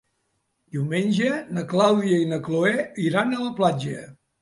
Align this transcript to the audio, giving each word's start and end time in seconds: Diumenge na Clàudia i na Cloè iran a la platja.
Diumenge 0.77 1.29
na 1.59 1.65
Clàudia 1.75 2.19
i 2.25 2.33
na 2.35 2.43
Cloè 2.51 2.75
iran 3.09 3.33
a 3.41 3.47
la 3.47 3.57
platja. 3.65 4.07